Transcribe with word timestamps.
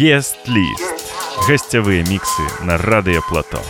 Єст 0.00 0.48
ліст. 0.48 0.94
Гостєві 1.36 2.04
миксы 2.04 2.64
на 2.64 2.76
Радіо 2.76 3.20
Плато. 3.28 3.60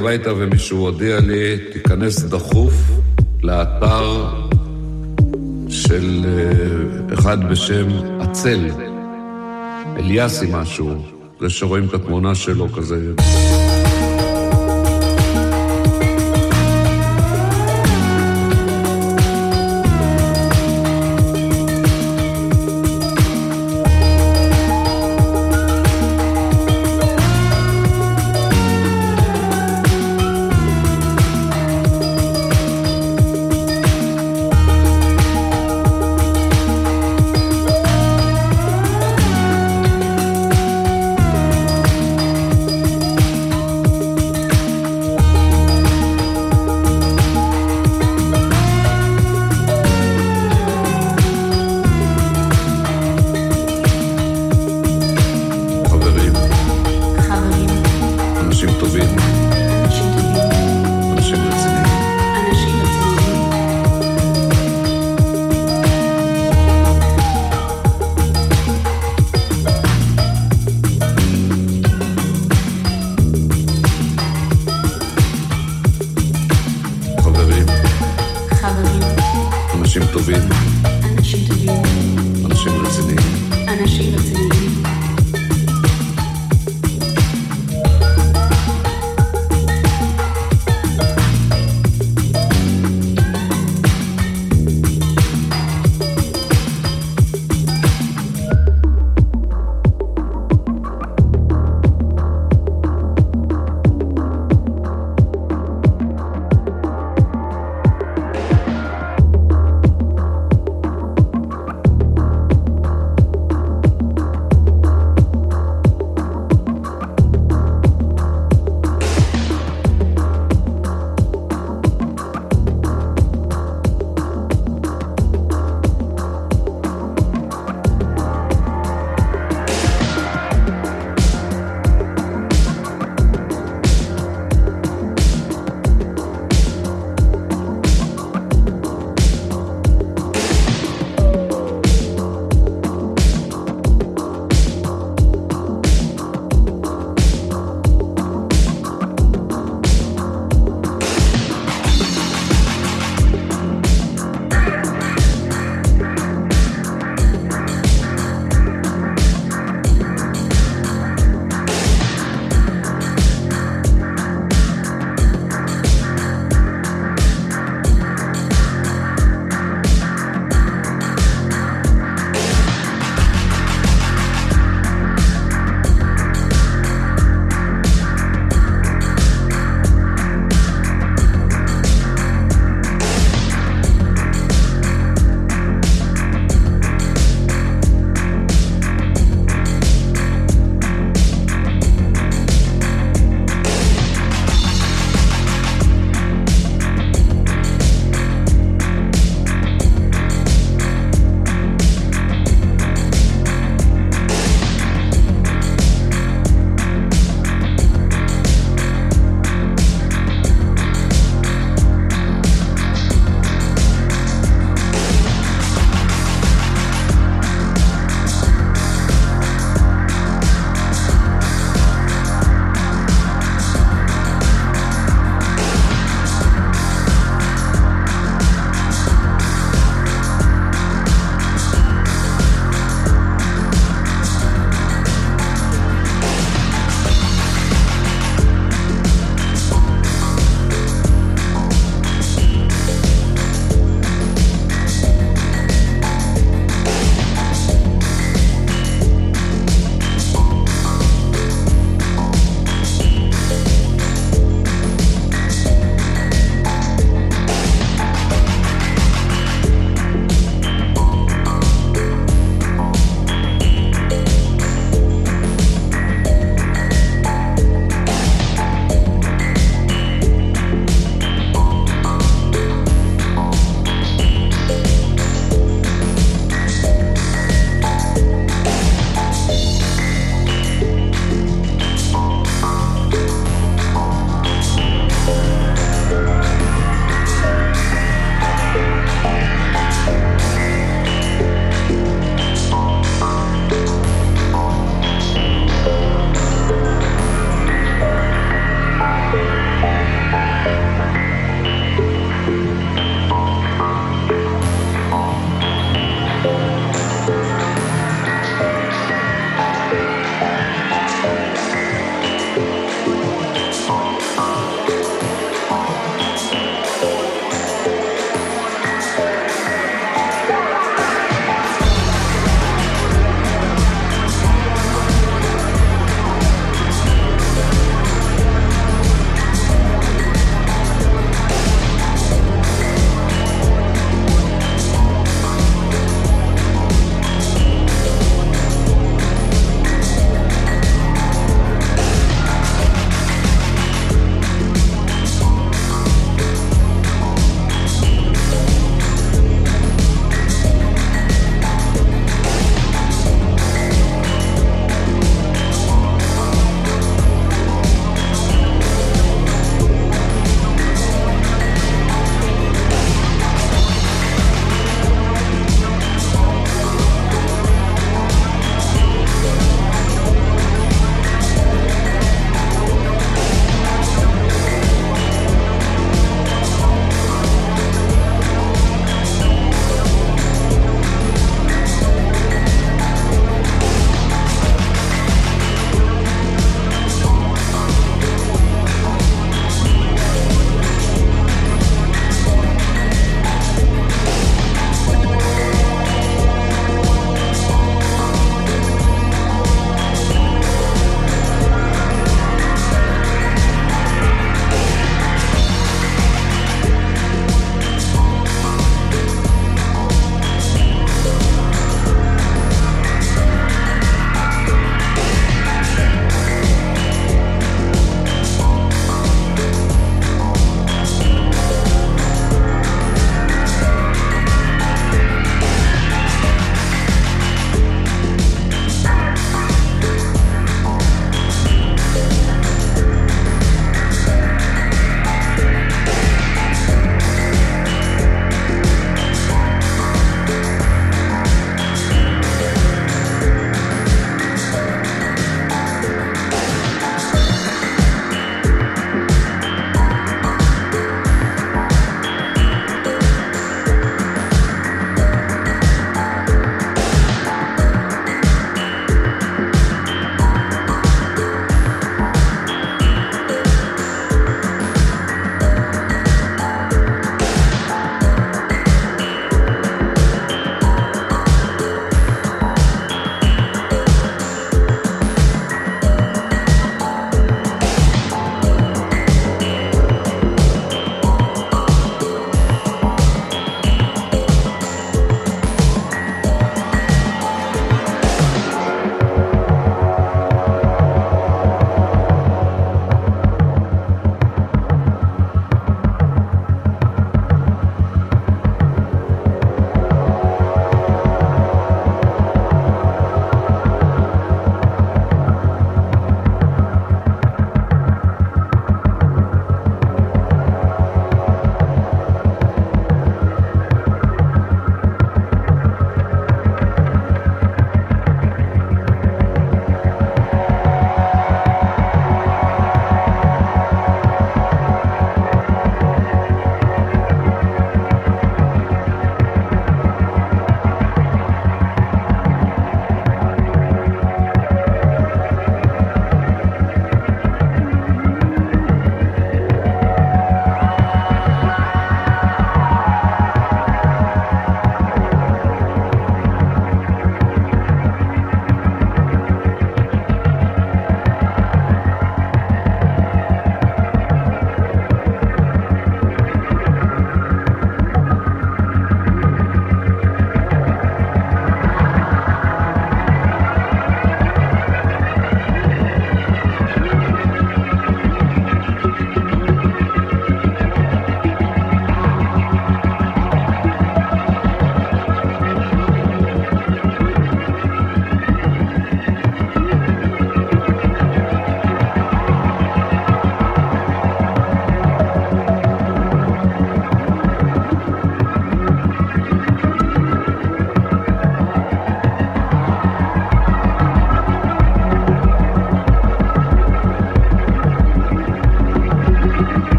הביתה 0.00 0.34
ומישהו 0.36 0.78
הודיע 0.78 1.20
לי, 1.20 1.58
תיכנס 1.72 2.22
דחוף 2.22 2.74
לאתר 3.42 4.24
של 5.68 6.24
אה, 6.28 7.14
אחד 7.14 7.50
בשם 7.50 7.88
עצל, 8.20 8.70
אליאסי 9.96 10.46
משהו, 10.52 11.04
זה 11.40 11.50
שרואים 11.50 11.84
את 11.84 11.94
התמונה 11.94 12.34
שלו 12.34 12.68
כזה. 12.68 13.12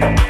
Bye. 0.00 0.29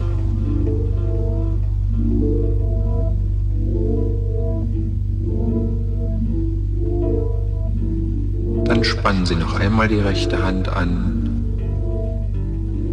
rechte 10.11 10.43
Hand 10.43 10.69
an, 10.69 11.29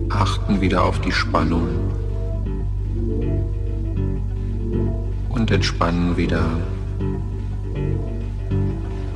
achten 0.09 0.61
wieder 0.61 0.85
auf 0.85 1.01
die 1.01 1.13
Spannung. 1.13 1.69
Und 5.29 5.51
entspannen 5.51 6.17
wieder. 6.17 6.45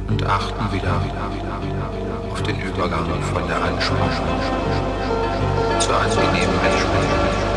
Und 0.08 0.26
achten 0.26 0.72
wieder 0.72 1.00
auf 2.30 2.42
den 2.42 2.60
Übergang 2.60 3.06
von 3.32 3.46
der 3.46 3.62
Anspannung 3.62 4.10
zur 5.80 5.96
angenehmen 5.96 6.58
Entspannung. 6.64 7.51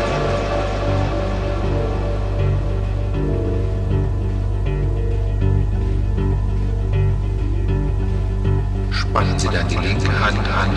Sie 9.46 9.56
dann 9.56 9.68
die 9.68 9.76
linke 9.76 10.08
Hand 10.08 10.38
an. 10.38 10.70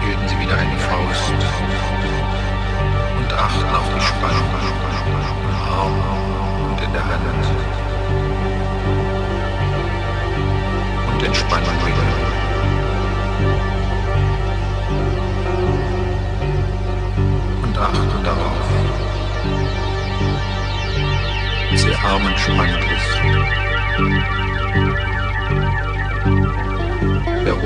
Bilden 0.00 0.28
Sie 0.28 0.38
wieder 0.40 0.56
eine 0.56 0.78
Faust 0.78 1.32
und 3.18 3.32
achten 3.32 3.74
auf 3.74 3.88
die 3.94 4.00
Spannung 4.00 4.48
im 5.04 5.54
Arm 5.70 5.92
und 6.70 6.80
in 6.80 6.92
der 6.92 7.04
Hand. 7.04 7.46
Und 11.12 11.22
entspannen 11.22 11.66
wieder. 11.84 12.08
Und 17.62 17.78
achten 17.78 18.24
darauf, 18.24 18.68
dass 21.70 21.84
Ihr 21.84 21.98
Arm 21.98 22.26
entspannt 22.26 22.84
ist 22.96 24.33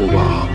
der 0.06 0.47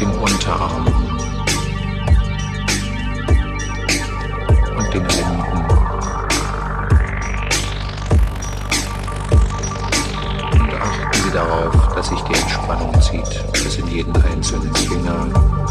den 0.00 0.10
Unterarm 0.10 0.86
und 4.76 4.94
den 4.94 5.04
Lenden. 5.04 5.64
Und 10.52 10.74
achten 10.74 11.22
Sie 11.22 11.30
darauf, 11.32 11.94
dass 11.94 12.08
sich 12.08 12.20
die 12.22 12.34
Entspannung 12.34 13.00
zieht 13.00 13.52
bis 13.52 13.76
in 13.76 13.86
jeden 13.88 14.16
einzelnen 14.16 14.74
Finger 14.74 15.63